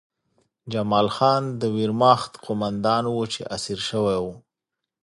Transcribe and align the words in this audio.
جمال 0.71 1.07
خان 1.15 1.43
د 1.61 1.63
ویرماخت 1.75 2.31
قومندان 2.45 3.03
و 3.07 3.13
چې 3.33 3.41
اسیر 3.55 3.79
شوی 3.89 4.17
و 4.23 4.25